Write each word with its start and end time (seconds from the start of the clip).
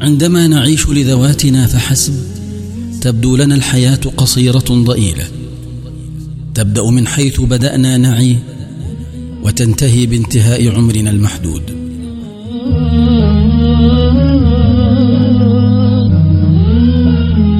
عندما 0.00 0.46
نعيش 0.46 0.88
لذواتنا 0.88 1.66
فحسب 1.66 2.14
تبدو 3.00 3.36
لنا 3.36 3.54
الحياة 3.54 4.00
قصيرة 4.16 4.64
ضئيلة. 4.70 5.24
تبدأ 6.54 6.90
من 6.90 7.06
حيث 7.06 7.40
بدأنا 7.40 7.96
نعي 7.96 8.36
وتنتهي 9.42 10.06
بانتهاء 10.06 10.68
عمرنا 10.68 11.10
المحدود. 11.10 11.62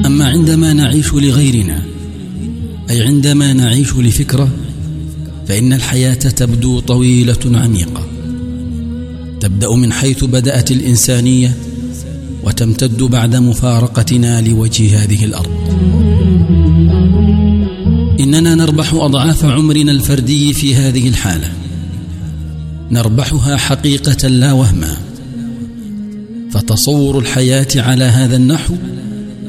أما 0.05 0.25
عندما 0.25 0.73
نعيش 0.73 1.13
لغيرنا 1.13 1.81
أي 2.89 3.01
عندما 3.03 3.53
نعيش 3.53 3.95
لفكرة 3.95 4.49
فإن 5.51 5.73
الحياة 5.73 6.13
تبدو 6.13 6.79
طويلة 6.79 7.39
عميقة. 7.45 8.07
تبدأ 9.39 9.75
من 9.75 9.91
حيث 9.91 10.23
بدأت 10.23 10.71
الإنسانية 10.71 11.57
وتمتد 12.43 13.03
بعد 13.03 13.35
مفارقتنا 13.35 14.41
لوجه 14.41 15.03
هذه 15.03 15.25
الأرض. 15.25 15.51
إننا 18.19 18.55
نربح 18.55 18.93
أضعاف 18.93 19.45
عمرنا 19.45 19.91
الفردي 19.91 20.53
في 20.53 20.75
هذه 20.75 21.07
الحالة. 21.07 21.51
نربحها 22.91 23.57
حقيقة 23.57 24.27
لا 24.27 24.51
وهما. 24.51 24.97
فتصور 26.51 27.19
الحياة 27.19 27.67
على 27.75 28.03
هذا 28.03 28.35
النحو 28.35 28.73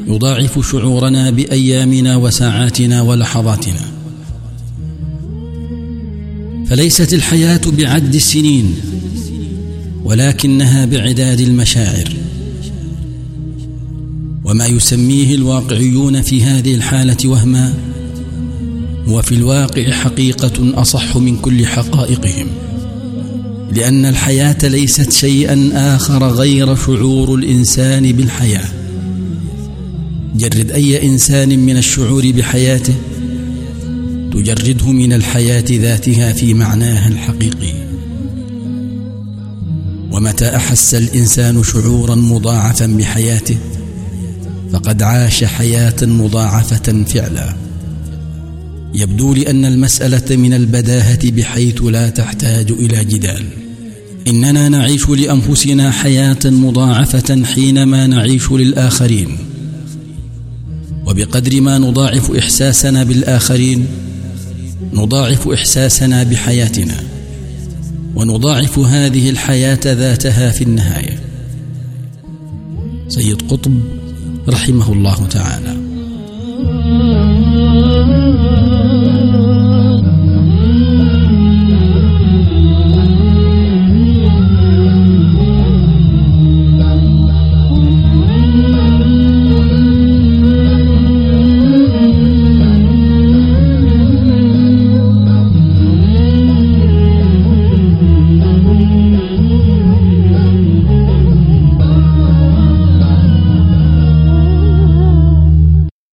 يضاعف 0.08 0.70
شعورنا 0.70 1.30
بأيامنا 1.30 2.16
وساعاتنا 2.16 3.02
ولحظاتنا. 3.02 4.01
فليست 6.72 7.12
الحياة 7.12 7.60
بعد 7.78 8.14
السنين 8.14 8.74
ولكنها 10.04 10.84
بعداد 10.84 11.40
المشاعر. 11.40 12.12
وما 14.44 14.66
يسميه 14.66 15.34
الواقعيون 15.34 16.22
في 16.22 16.44
هذه 16.44 16.74
الحالة 16.74 17.16
وهما 17.24 17.74
هو 19.08 19.22
في 19.22 19.34
الواقع 19.34 19.90
حقيقة 19.90 20.80
أصح 20.80 21.16
من 21.16 21.36
كل 21.36 21.66
حقائقهم 21.66 22.46
لأن 23.72 24.06
الحياة 24.06 24.58
ليست 24.62 25.12
شيئا 25.12 25.70
آخر 25.74 26.28
غير 26.28 26.76
شعور 26.76 27.34
الإنسان 27.34 28.12
بالحياة. 28.12 28.68
جرد 30.36 30.70
أي 30.70 31.06
إنسان 31.06 31.58
من 31.58 31.76
الشعور 31.76 32.30
بحياته 32.30 32.94
تجرده 34.34 34.92
من 34.92 35.12
الحياة 35.12 35.64
ذاتها 35.70 36.32
في 36.32 36.54
معناها 36.54 37.08
الحقيقي. 37.08 37.72
ومتى 40.12 40.56
أحس 40.56 40.94
الإنسان 40.94 41.62
شعورا 41.62 42.14
مضاعفا 42.14 42.86
بحياته 42.86 43.56
فقد 44.72 45.02
عاش 45.02 45.44
حياة 45.44 45.96
مضاعفة 46.02 47.04
فعلا. 47.04 47.56
يبدو 48.94 49.34
لأن 49.34 49.64
المسألة 49.64 50.36
من 50.36 50.54
البداهة 50.54 51.30
بحيث 51.30 51.82
لا 51.82 52.08
تحتاج 52.08 52.70
إلى 52.70 53.04
جدال. 53.04 53.44
إننا 54.26 54.68
نعيش 54.68 55.08
لأنفسنا 55.08 55.90
حياة 55.90 56.38
مضاعفة 56.44 57.44
حينما 57.44 58.06
نعيش 58.06 58.52
للآخرين. 58.52 59.38
وبقدر 61.06 61.60
ما 61.60 61.78
نضاعف 61.78 62.30
إحساسنا 62.30 63.04
بالآخرين 63.04 63.86
نضاعف 64.92 65.48
إحساسنا 65.48 66.22
بحياتنا 66.22 66.96
ونضاعف 68.14 68.78
هذه 68.78 69.30
الحياة 69.30 69.80
ذاتها 69.84 70.50
في 70.50 70.64
النهاية. 70.64 71.18
سيد 73.08 73.42
قطب 73.50 73.80
رحمه 74.48 74.92
الله 74.92 75.26
تعالى. 75.26 75.76